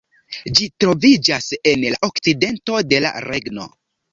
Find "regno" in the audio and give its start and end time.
3.31-3.69